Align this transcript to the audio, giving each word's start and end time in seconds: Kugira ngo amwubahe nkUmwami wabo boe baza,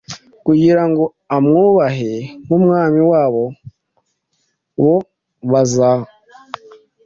Kugira 0.45 0.83
ngo 0.89 1.03
amwubahe 1.35 2.11
nkUmwami 2.43 3.01
wabo 3.11 3.43
boe 4.79 5.03
baza, 5.51 5.91